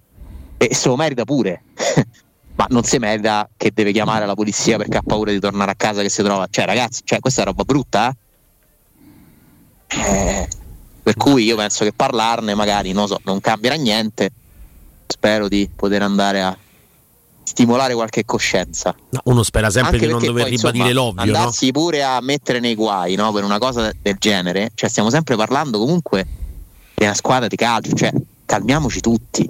[0.58, 1.63] E se lo merita pure.
[2.56, 5.76] Ma non si merita che deve chiamare la polizia perché ha paura di tornare a
[5.76, 6.46] casa che si trova.
[6.50, 8.16] Cioè ragazzi cioè, questa è roba brutta eh?
[10.06, 10.47] Eh,
[11.03, 14.32] per cui io penso che parlarne magari non so non cambierà niente
[15.06, 16.58] spero di poter andare a
[17.43, 18.95] stimolare qualche coscienza.
[19.10, 21.21] No, uno spera sempre Anche di non dover poi, ribadire insomma, l'ovvio.
[21.21, 21.71] Andarsi no?
[21.73, 23.32] pure a mettere nei guai no?
[23.32, 26.25] per una cosa del genere, cioè stiamo sempre parlando comunque
[26.95, 28.12] di una squadra di calcio, cioè
[28.45, 29.47] calmiamoci tutti.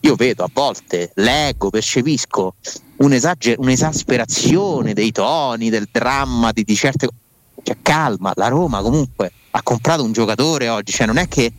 [0.00, 2.56] Io vedo a volte, leggo, percepisco
[2.96, 7.18] un'esasperazione dei toni, del dramma di, di certe cose.
[7.66, 11.52] Cioè, calma, la Roma comunque ha comprato un giocatore oggi, cioè non è che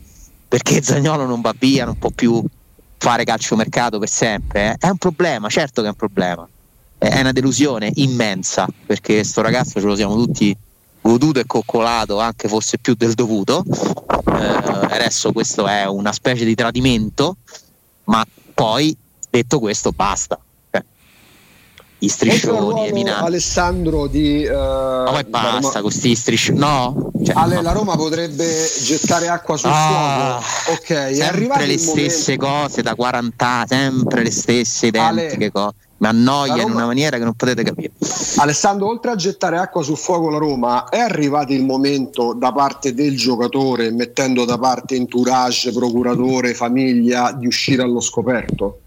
[0.48, 2.42] perché Zagnolo non va via, non può più
[2.96, 4.86] fare calciomercato per sempre, eh?
[4.86, 6.48] è un problema, certo che è un problema.
[6.96, 10.56] è una delusione immensa perché sto ragazzo ce lo siamo tutti
[11.02, 13.62] goduto e coccolato anche forse più del dovuto.
[13.66, 17.36] Eh, adesso questo è una specie di tradimento,
[18.04, 18.96] ma poi
[19.28, 20.40] detto questo basta.
[22.00, 23.24] I striscioni, Eminan.
[23.24, 24.46] Alessandro di...
[24.46, 25.80] Uh, ma poi basta Roma...
[25.80, 26.58] questi striscioni.
[26.58, 27.62] No, cioè, Ale, no.
[27.62, 28.46] la Roma potrebbe
[28.82, 30.78] gettare acqua sul ah, fuoco.
[30.78, 32.62] Ok, sempre le stesse momento...
[32.62, 36.62] cose da 40 anni, sempre le stesse identiche Ale, cose mi annoia Roma...
[36.62, 37.92] in una maniera che non potete capire.
[38.36, 42.94] Alessandro, oltre a gettare acqua sul fuoco la Roma, è arrivato il momento da parte
[42.94, 48.80] del giocatore, mettendo da parte entourage, procuratore, famiglia, di uscire allo scoperto?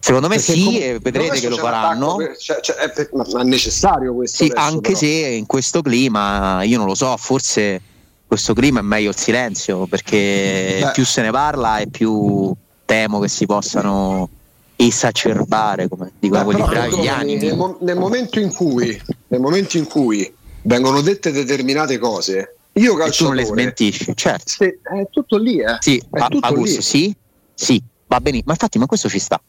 [0.00, 2.16] Secondo me Perché sì, com- e vedrete che lo faranno.
[2.16, 4.44] Per, cioè, cioè, è, ma è necessario questo.
[4.44, 4.98] Sì, adesso, anche però.
[4.98, 7.80] se in questo clima, io non lo so, forse
[8.26, 10.90] questo clima è meglio il silenzio, perché Beh.
[10.92, 14.28] più se ne parla e più temo che si possano
[14.76, 17.46] esacerbare, come dicono quelli bravi, gli animi.
[17.46, 20.32] Nel, nel, momento in cui, nel momento in cui
[20.62, 24.44] vengono dette determinate cose, io non le smentisci, certo.
[24.46, 25.76] Se, è tutto lì, eh.
[25.80, 26.82] Sì, è tutto Augusto, lì.
[26.82, 27.16] sì,
[27.54, 28.44] sì, va benissimo.
[28.46, 29.40] Ma infatti, ma questo ci sta.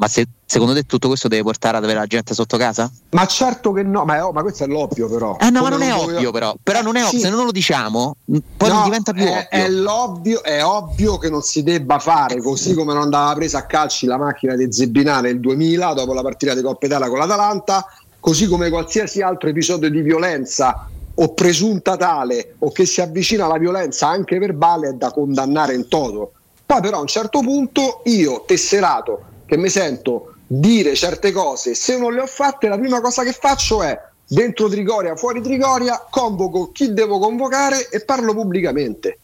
[0.00, 2.88] Ma se, secondo te tutto questo deve portare ad avere la gente sotto casa?
[3.10, 5.36] Ma certo che no, ma, è, ma questo è l'ovvio però.
[5.40, 6.30] Eh no, Come ma non, è ovvio voglio...
[6.30, 6.56] però.
[6.62, 7.24] Però non è ovvio, sì.
[7.24, 10.42] se non lo diciamo, poi no, non diventa più è, ovvio.
[10.44, 14.06] È, è ovvio che non si debba fare così come non andava presa a calci
[14.06, 17.84] la macchina di Zebinà nel 2000 dopo la partita di Coppa Italia con l'Atalanta,
[18.20, 23.58] così come qualsiasi altro episodio di violenza o presunta tale o che si avvicina alla
[23.58, 26.34] violenza anche verbale è da condannare in toto.
[26.64, 31.98] Poi però a un certo punto io, tesserato, che mi sento dire certe cose, se
[31.98, 36.70] non le ho fatte, la prima cosa che faccio è dentro Trigoria, fuori Trigoria, convoco
[36.70, 39.18] chi devo convocare e parlo pubblicamente.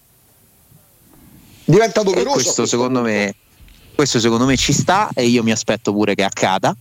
[1.67, 2.33] Diventa doveroso.
[2.33, 3.35] questo, secondo me,
[3.95, 6.75] questo secondo me ci sta e io mi aspetto pure che accada.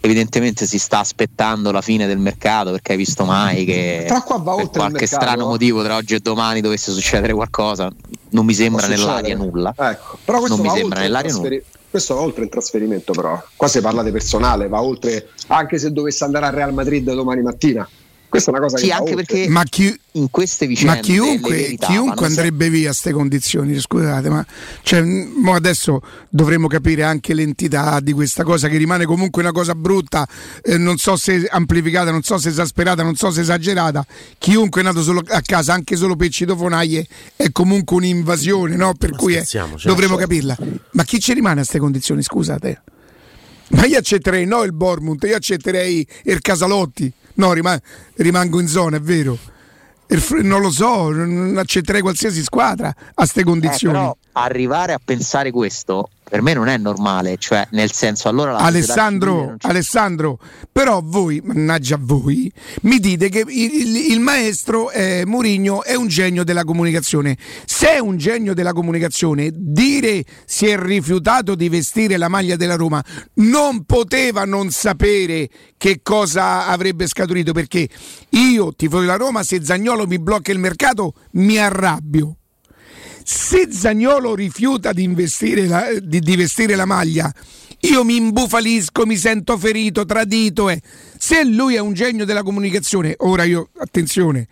[0.00, 4.76] Evidentemente si sta aspettando la fine del mercato perché hai visto mai che per qualche
[4.76, 5.46] mercato, strano eh?
[5.46, 7.90] motivo tra oggi e domani dovesse succedere qualcosa.
[8.30, 9.72] Non mi sembra nell'aria nulla.
[9.74, 10.18] Ecco.
[10.22, 11.58] Però non mi sembra nell'aria nulla
[11.94, 13.40] questo va oltre il trasferimento, però.
[13.54, 17.40] Qua si parla di personale, va oltre anche se dovesse andare al Real Madrid domani
[17.40, 17.88] mattina.
[18.34, 21.76] Questa è una cosa sì, che anche perché ma chi, in queste vicende ma chiunque,
[21.78, 24.44] chiunque andrebbe via a queste condizioni, scusate, ma
[24.82, 25.04] cioè,
[25.52, 30.26] adesso dovremmo capire anche l'entità di questa cosa che rimane comunque una cosa brutta,
[30.64, 34.04] eh, non so se amplificata, non so se esasperata, non so se esagerata.
[34.36, 38.94] Chiunque è nato solo a casa, anche solo per citofonaie, è comunque un'invasione, no?
[38.94, 39.78] Per ma cui è, certo.
[39.84, 40.58] dovremmo capirla.
[40.90, 42.82] Ma chi ci rimane a queste condizioni, scusate?
[43.68, 47.12] Ma io accetterei no il Bormund, io accetterei il Casalotti.
[47.34, 47.80] No, rim-
[48.16, 49.36] rimango in zona, è vero.
[50.42, 51.08] Non lo so,
[51.58, 53.96] accetterei qualsiasi squadra a queste condizioni.
[53.96, 58.56] Eh, però arrivare a pensare questo per me non è normale, cioè nel senso allora
[58.56, 60.38] Alessandro, Alessandro,
[60.72, 62.50] però voi, mannaggia voi,
[62.82, 67.36] mi dite che il, il maestro eh, Murigno è un genio della comunicazione.
[67.66, 72.76] Se è un genio della comunicazione, dire si è rifiutato di vestire la maglia della
[72.76, 77.88] Roma non poteva non sapere che cosa avrebbe scaturito perché
[78.30, 82.38] io, tifo della Roma, se Zagnolo mi blocca il mercato mi arrabbio
[83.26, 85.10] se Zagnolo rifiuta di,
[85.66, 87.32] la, di, di vestire la maglia,
[87.80, 90.68] io mi imbufalisco, mi sento ferito, tradito.
[90.68, 90.80] Eh.
[91.18, 94.46] Se lui è un genio della comunicazione, ora io, attenzione,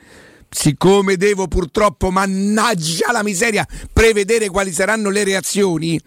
[0.49, 6.01] siccome devo purtroppo, mannaggia la miseria, prevedere quali saranno le reazioni.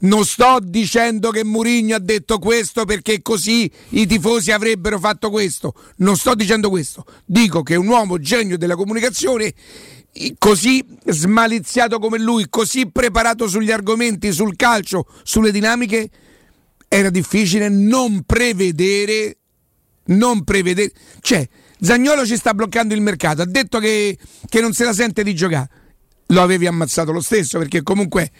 [0.00, 5.74] Non sto dicendo che Murigno ha detto questo perché così i tifosi avrebbero fatto questo.
[5.98, 7.04] Non sto dicendo questo.
[7.24, 9.54] Dico che un uomo genio della comunicazione
[10.38, 16.10] così smaliziato come lui, così preparato sugli argomenti, sul calcio, sulle dinamiche,
[16.88, 19.38] era difficile non prevedere,
[20.06, 21.48] non prevedere, cioè
[21.80, 25.34] Zagnolo ci sta bloccando il mercato, ha detto che, che non se la sente di
[25.34, 25.68] giocare,
[26.26, 28.30] lo avevi ammazzato lo stesso perché comunque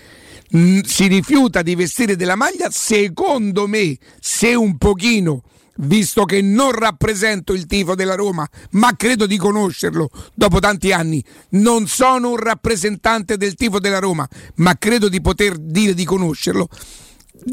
[0.51, 5.43] mh, si rifiuta di vestire della maglia, secondo me, se un pochino
[5.77, 11.23] visto che non rappresento il tifo della Roma, ma credo di conoscerlo dopo tanti anni.
[11.51, 16.69] Non sono un rappresentante del tifo della Roma, ma credo di poter dire di conoscerlo.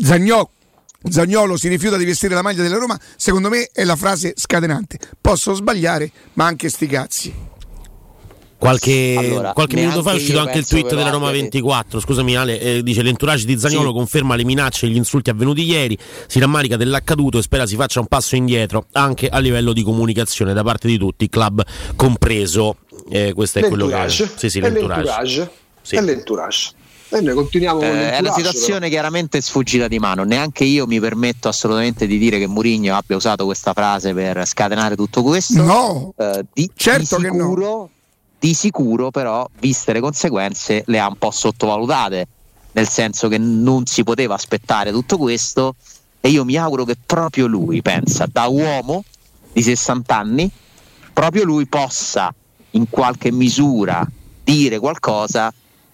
[0.02, 0.48] Zagnò,
[1.10, 5.00] Zagnolo si rifiuta di vestire la maglia della Roma, secondo me è la frase scatenante.
[5.20, 7.34] Posso sbagliare, ma anche sti cazzi.
[8.60, 12.02] Qualche, allora, qualche minuto fa è uscito anche il tweet della Roma 24.
[12.02, 13.94] Scusami, Ale, eh, dice l'entourage di Zagnolo sì.
[13.94, 15.98] conferma le minacce e gli insulti avvenuti ieri.
[16.28, 20.52] Si rammarica dell'accaduto e spera si faccia un passo indietro anche a livello di comunicazione
[20.54, 21.64] da parte di tutti, club
[21.96, 22.76] compreso.
[23.10, 25.04] Eh, questo è quello che sì, sì, l'entourage.
[25.04, 25.52] l'entourage.
[25.82, 25.96] Sì.
[25.96, 26.72] È l'entourage.
[27.12, 28.92] E noi continuiamo eh, È una situazione però.
[28.92, 30.24] chiaramente sfuggita di mano.
[30.24, 34.96] Neanche io mi permetto assolutamente di dire che Mourinho abbia usato questa frase per scatenare
[34.96, 35.64] tutto questo.
[35.64, 37.90] No, eh, di, certo di sicuro, che no.
[38.40, 42.28] Di sicuro, però, viste le conseguenze, le ha un po' sottovalutate.
[42.72, 45.76] Nel senso che non si poteva aspettare tutto questo.
[46.22, 49.04] E io mi auguro che proprio lui, pensa, da uomo
[49.52, 50.50] di 60 anni,
[51.14, 52.34] proprio lui possa
[52.72, 54.08] in qualche misura
[54.44, 55.54] dire qualcosa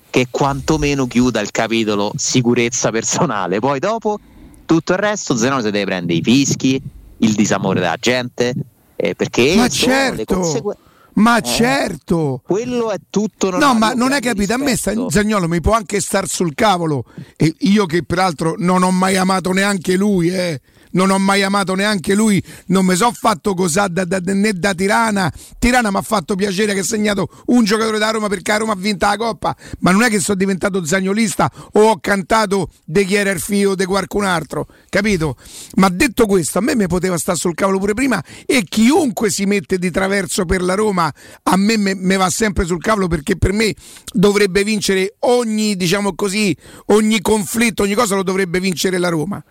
[0.10, 3.60] che quantomeno chiuda il capitolo sicurezza personale.
[3.60, 4.20] Poi dopo
[4.66, 6.82] tutto il resto Zenone si deve prendere i fischi,
[7.18, 8.54] il disamore della gente,
[8.96, 10.76] eh, perché ma certo, consegu-
[11.16, 13.58] ma eh, certo, quello è tutto.
[13.58, 14.54] No, ma non hai capito.
[14.54, 17.06] A me Zagnolo mi può anche star sul cavolo.
[17.36, 20.62] E io che peraltro non ho mai amato neanche lui, eh
[20.96, 24.74] non ho mai amato neanche lui, non mi so fatto cos'ha da, da, né da
[24.74, 25.32] Tirana.
[25.60, 28.74] Tirana mi ha fatto piacere che ha segnato un giocatore da Roma perché a Roma
[28.74, 33.04] ha vinto la Coppa, ma non è che sono diventato zagnolista o ho cantato De
[33.06, 35.38] chi era il figlio di qualcun altro, capito?
[35.76, 39.46] Ma detto questo, a me mi poteva stare sul cavolo pure prima e chiunque si
[39.46, 43.54] mette di traverso per la Roma a me mi va sempre sul cavolo perché per
[43.54, 43.74] me
[44.14, 46.56] dovrebbe vincere ogni, diciamo così,
[46.88, 49.44] ogni conflitto, ogni cosa lo dovrebbe vincere la Roma.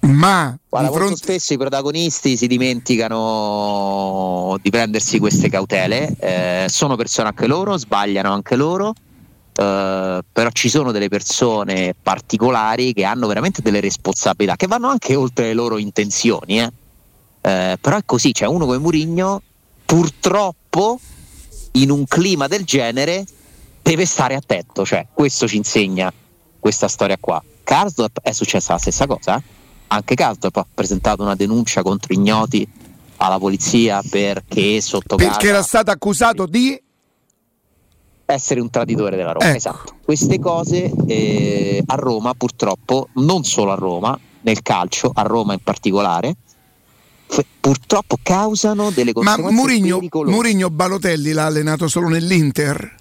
[0.00, 1.08] Ma Guarda, fronte...
[1.08, 7.76] molto spesso i protagonisti si dimenticano di prendersi queste cautele, eh, sono persone anche loro,
[7.76, 8.94] sbagliano anche loro,
[9.52, 15.14] eh, però ci sono delle persone particolari che hanno veramente delle responsabilità che vanno anche
[15.14, 16.60] oltre le loro intenzioni.
[16.60, 16.72] Eh.
[17.42, 19.42] eh però è così, c'è uno come Murigno,
[19.84, 20.98] purtroppo
[21.72, 23.26] in un clima del genere
[23.82, 26.10] deve stare attento, cioè questo ci insegna
[26.58, 27.42] questa storia qua.
[27.62, 29.42] Karsdorp è successa la stessa cosa?
[29.92, 32.66] Anche Caldwell ha presentato una denuncia contro ignoti
[33.16, 36.80] alla polizia perché sotto perché era stato accusato di
[38.24, 39.52] essere un traditore della Roma.
[39.52, 39.56] Eh.
[39.56, 39.96] Esatto.
[40.04, 45.58] Queste cose eh, a Roma purtroppo, non solo a Roma, nel calcio, a Roma in
[45.64, 46.36] particolare,
[47.26, 52.98] f- purtroppo causano delle conseguenze Ma Murigno, Murigno Balotelli l'ha allenato solo nell'Inter?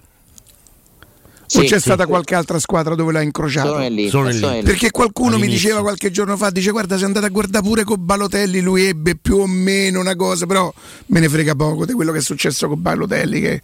[1.50, 2.10] Sì, o c'è sì, stata sì.
[2.10, 3.74] qualche altra squadra dove l'ha incrociato?
[3.74, 4.62] Sono lì, sono lì.
[4.62, 5.50] Perché qualcuno All'inizio.
[5.50, 8.84] mi diceva qualche giorno fa, dice guarda sei andata a guardare pure con Balotelli, lui
[8.84, 10.72] ebbe più o meno una cosa, però
[11.08, 13.42] me ne frega poco di quello che è successo con Balotelli.
[13.42, 13.62] Che,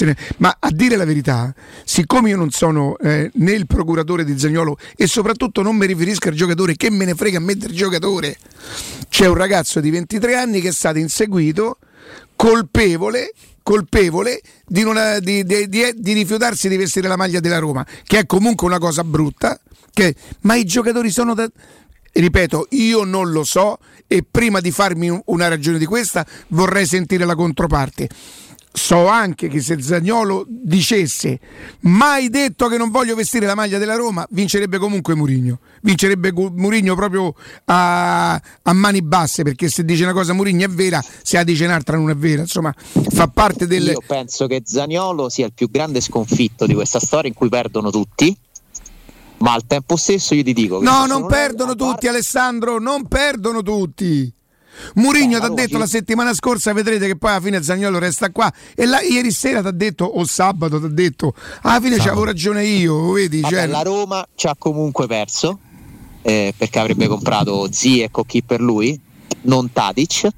[0.00, 0.16] ne...
[0.38, 4.76] Ma a dire la verità, siccome io non sono eh, né il procuratore di Zagnolo
[4.96, 8.36] e soprattutto non mi riferisco al giocatore, che me ne frega a mettere il giocatore,
[9.08, 11.78] c'è un ragazzo di 23 anni che è stato inseguito
[12.34, 13.30] colpevole
[13.64, 18.26] colpevole di, una, di, di, di, rifiutarsi di vestire la maglia della Roma, che è
[18.26, 19.58] comunque una cosa brutta,
[19.92, 21.50] che, ma i giocatori sono da...
[22.16, 27.24] Ripeto, io non lo so e prima di farmi una ragione di questa vorrei sentire
[27.24, 28.08] la controparte
[28.76, 31.38] so anche che se Zagnolo dicesse
[31.82, 35.60] mai detto che non voglio vestire la maglia della Roma, vincerebbe comunque Murigno.
[35.82, 37.32] Vincerebbe Murigno proprio
[37.66, 41.64] a, a, mani basse, perché se dice una cosa Murigno è vera, se la dice
[41.66, 42.42] un'altra non è vera.
[42.42, 42.74] Insomma,
[43.10, 43.84] fa parte del.
[43.84, 47.90] Io penso che Zagnolo sia il più grande sconfitto di questa storia in cui perdono
[47.90, 48.36] tutti.
[49.38, 54.32] Ma al tempo stesso io ti dico No, non perdono tutti, Alessandro, non perdono tutti.
[54.94, 58.52] Murigno ti ha detto la settimana scorsa, vedrete che poi alla fine Zagnolo resta qua.
[58.74, 62.24] E la, ieri sera ti ha detto, o sabato ti ha detto, alla fine c'avevo
[62.24, 63.40] ragione io, vedi?
[63.40, 63.66] Vabbè, cioè...
[63.66, 65.58] La Roma ci ha comunque perso,
[66.22, 68.98] eh, perché avrebbe comprato Ziek o chi per lui,
[69.42, 70.28] non Tadic.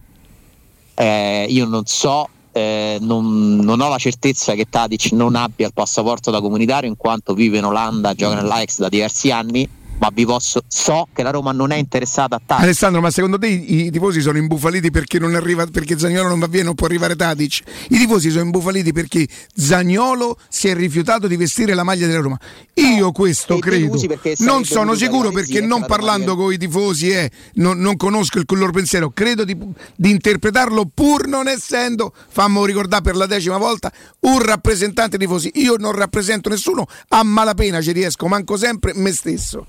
[0.94, 5.74] Eh, io non so, eh, non, non, ho la certezza che Tadic non abbia il
[5.74, 10.26] passaporto da comunitario in quanto vive in Olanda, gioca nell'Ajax da diversi anni ma vi
[10.26, 12.64] posso, so che la Roma non è interessata a Tadic.
[12.64, 16.38] Alessandro, ma secondo te i, i tifosi sono imbufaliti perché non arriva perché Zagnolo non
[16.38, 17.62] va via, non può arrivare Tadic?
[17.88, 22.38] I tifosi sono imbufaliti perché Zagnolo si è rifiutato di vestire la maglia della Roma.
[22.74, 23.98] Io questo credo.
[24.38, 28.72] Non sono sicuro perché non parlando con i tifosi eh, non, non, conosco il loro
[28.72, 29.56] pensiero, credo di,
[29.94, 35.50] di interpretarlo pur non essendo, fammo ricordare per la decima volta, un rappresentante dei tifosi.
[35.54, 39.66] Io non rappresento nessuno, a malapena ci riesco, manco sempre me stesso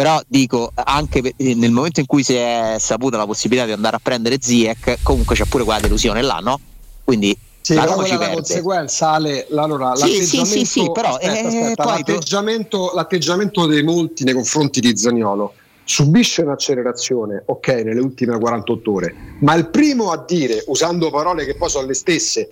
[0.00, 4.00] però dico anche nel momento in cui si è saputa la possibilità di andare a
[4.02, 6.58] prendere Ziek comunque c'è pure quella delusione là no?
[7.04, 11.32] quindi sì, la Roma ci la conseguenza Ale, allora, sì, sì, sì, sì, però aspetta,
[11.32, 15.52] eh, aspetta, l'atteggiamento, l'atteggiamento dei molti nei confronti di Zagnolo
[15.84, 21.54] subisce un'accelerazione, ok, nelle ultime 48 ore, ma il primo a dire, usando parole che
[21.54, 22.48] poi sono le stesse,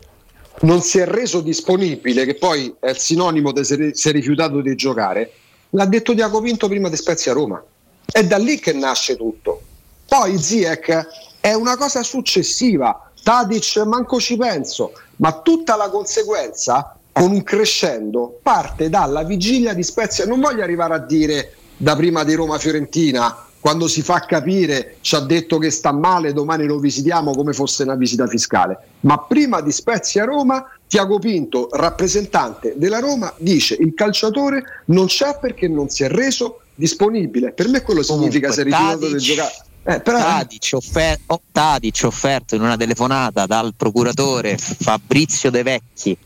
[0.61, 4.74] non si è reso disponibile, che poi è il sinonimo di si è rifiutato di
[4.74, 5.32] giocare,
[5.71, 7.62] L'ha detto Diaco Pinto prima di Spezia Roma.
[8.05, 9.61] È da lì che nasce tutto.
[10.07, 11.07] Poi Ziek
[11.41, 13.11] è una cosa successiva.
[13.23, 19.83] Tadic manco ci penso, ma tutta la conseguenza con un crescendo parte dalla vigilia di
[19.83, 20.25] Spezia.
[20.25, 25.21] Non voglio arrivare a dire da prima di Roma-Fiorentina quando si fa capire ci ha
[25.21, 28.79] detto che sta male, domani lo visitiamo come fosse una visita fiscale.
[29.01, 35.39] Ma prima di Spezia Roma, Tiago Pinto, rappresentante della Roma, dice il calciatore non c'è
[35.39, 37.53] perché non si è reso disponibile.
[37.53, 39.55] Per me quello significa Comunque, se rifiutato di Tadic- giocare.
[39.84, 46.16] Eh, però, Tadic, offer- oh, Tadic offerto in una telefonata dal procuratore Fabrizio De Vecchi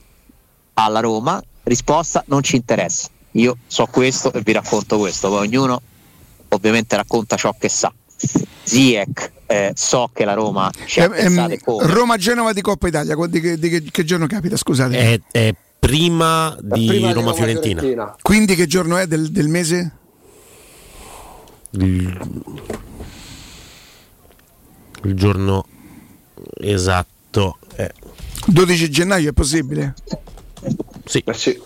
[0.75, 3.09] alla Roma, risposta non ci interessa.
[3.33, 5.81] Io so questo e vi racconto questo, poi ognuno
[6.49, 7.93] ovviamente racconta ciò che sa.
[8.65, 11.87] Ziek, eh, so che la Roma ci ha Ehm, pensato e come.
[11.87, 14.57] Roma-Genova di Coppa Italia, di che, di che- che giorno capita?
[14.57, 14.97] Scusate.
[14.97, 18.17] È, è prima di prima di Roma-Fiorentina.
[18.23, 19.97] Quindi che giorno è del, del mese?
[21.71, 22.21] Il,
[25.05, 25.67] il giorno
[26.61, 27.91] esatto è
[28.47, 29.95] 12 gennaio è possibile?
[31.05, 31.23] sì.
[31.25, 31.61] Eh sì.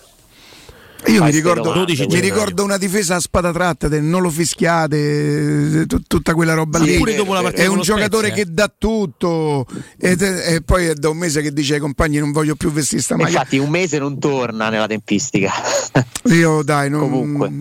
[1.07, 5.81] Io mi ricordo, domande, mi ricordo una difesa a spada tratta del non lo fischiate,
[5.83, 6.97] eh, tut- tutta quella roba Sì, lì.
[6.97, 9.67] pure dopo la partita È un giocatore Spezia, che dà tutto
[9.99, 13.03] ed- e poi è da un mese che dice ai compagni non voglio più vestire
[13.03, 13.29] sta maglia.
[13.29, 15.53] Infatti un mese non torna nella tempistica.
[16.25, 17.01] Io dai, non...
[17.01, 17.53] Comunque.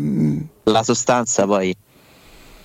[0.63, 1.75] La sostanza poi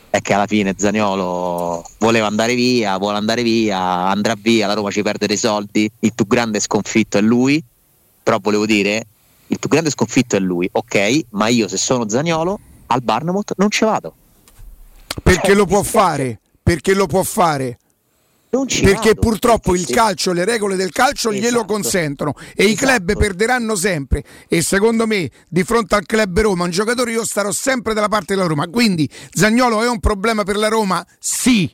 [0.09, 4.91] è che alla fine Zaniolo voleva andare via, vuole andare via, andrà via, la Roma
[4.91, 7.63] ci perde dei soldi, il più grande sconfitto è lui,
[8.23, 9.07] però volevo dire,
[9.51, 13.71] il più grande sconfitto è lui, ok, ma io se sono Zaniolo al Barnemouth non
[13.71, 14.15] ci vado.
[15.23, 17.79] perché lo può fare, perché lo può fare.
[18.53, 21.73] Non ci Perché vado, purtroppo perché il calcio, le regole del calcio glielo Esatto.
[21.73, 23.19] consentono e i club Esatto.
[23.25, 27.95] perderanno sempre e secondo me di fronte al club Roma un giocatore io starò sempre
[27.95, 31.07] dalla parte della Roma quindi Zagnolo è un problema per la Roma?
[31.21, 31.73] Sì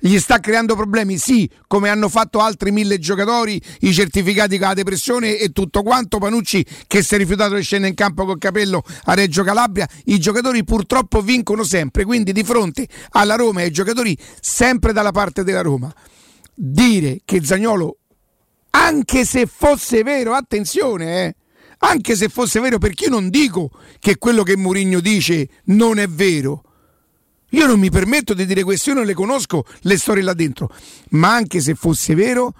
[0.00, 1.18] gli sta creando problemi?
[1.18, 6.18] Sì, come hanno fatto altri mille giocatori, i certificati con la depressione e tutto quanto.
[6.18, 9.88] Panucci che si è rifiutato di scendere in campo col capello a Reggio Calabria.
[10.06, 15.12] I giocatori purtroppo vincono sempre, quindi di fronte alla Roma e ai giocatori sempre dalla
[15.12, 15.92] parte della Roma.
[16.54, 17.98] Dire che Zagnolo,
[18.70, 21.36] anche se fosse vero, attenzione, eh,
[21.78, 26.06] anche se fosse vero, perché io non dico che quello che Mourinho dice non è
[26.06, 26.62] vero.
[27.50, 30.72] Io non mi permetto di dire questo, io non le conosco le storie là dentro,
[31.10, 32.54] ma anche se fosse vero,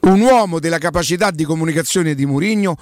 [0.00, 2.76] un uomo della capacità di comunicazione di Mourinho,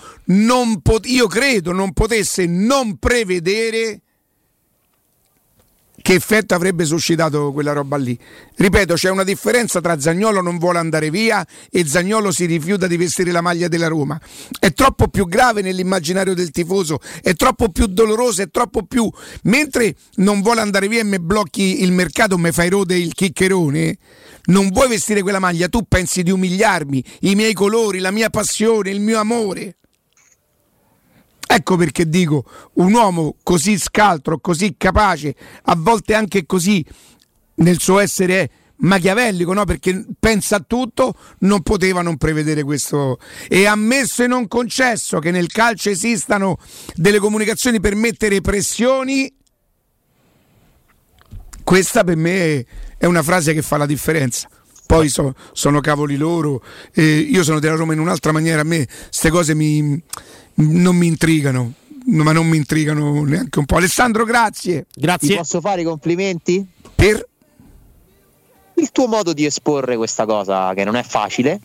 [0.80, 4.03] pot- io credo non potesse non prevedere
[6.01, 8.18] che effetto avrebbe suscitato quella roba lì.
[8.57, 12.96] Ripeto, c'è una differenza tra Zagnolo non vuole andare via e Zagnolo si rifiuta di
[12.96, 14.20] vestire la maglia della Roma.
[14.59, 19.11] È troppo più grave nell'immaginario del tifoso, è troppo più doloroso, è troppo più...
[19.42, 23.96] Mentre non vuole andare via e mi blocchi il mercato, mi fai rode il chiccherone,
[24.46, 28.90] non vuoi vestire quella maglia, tu pensi di umiliarmi, i miei colori, la mia passione,
[28.90, 29.76] il mio amore.
[31.51, 32.44] Ecco perché dico,
[32.74, 36.84] un uomo così scaltro, così capace, a volte anche così
[37.55, 39.64] nel suo essere machiavellico, no?
[39.64, 43.18] perché pensa a tutto, non poteva non prevedere questo.
[43.49, 46.59] E ammesso e non concesso che nel calcio esistano
[46.94, 49.32] delle comunicazioni per mettere pressioni,
[51.64, 52.66] questa per me
[52.99, 54.51] è una frase che fa la differenza.
[54.86, 58.86] Poi so- sono cavoli loro, eh, io sono della Roma in un'altra maniera, a me
[58.86, 60.03] queste cose mi,
[60.59, 61.72] non mi intrigano,
[62.06, 63.76] ma non mi intrigano neanche un po'.
[63.76, 64.86] Alessandro, grazie.
[64.92, 65.36] Ti Grazie.
[65.36, 66.64] posso fare i complimenti?
[66.94, 67.26] Per...
[68.74, 71.61] Il tuo modo di esporre questa cosa che non è facile,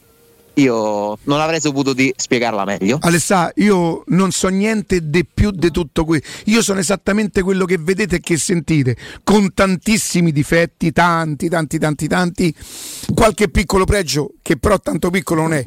[0.56, 2.98] io non avrei saputo di spiegarla meglio.
[3.02, 6.28] Alessà, io non so niente di più di tutto questo.
[6.46, 12.08] Io sono esattamente quello che vedete e che sentite, con tantissimi difetti, tanti, tanti, tanti,
[12.08, 12.56] tanti.
[13.14, 15.64] Qualche piccolo pregio, che però tanto piccolo non è.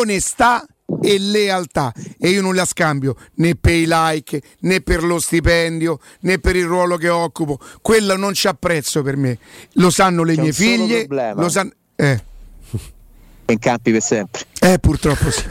[0.00, 0.66] Onestà
[1.02, 1.92] e lealtà.
[2.18, 6.56] E io non la scambio né per i like, né per lo stipendio, né per
[6.56, 7.58] il ruolo che occupo.
[7.82, 9.38] Quello non c'ha prezzo per me.
[9.74, 11.06] Lo sanno le C'è mie figlie.
[11.06, 11.40] problema.
[11.40, 11.70] Lo sanno...
[11.96, 12.22] Eh.
[13.48, 14.42] In campi per sempre.
[14.60, 15.44] Eh, purtroppo sì.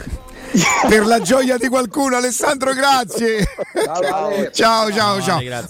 [0.88, 3.46] per la gioia di qualcuno, Alessandro, grazie.
[3.84, 5.62] Ciao, ciao, ciao, ciao.